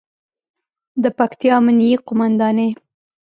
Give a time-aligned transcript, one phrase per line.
[1.03, 2.69] د پکتیا امنیې قوماندانۍ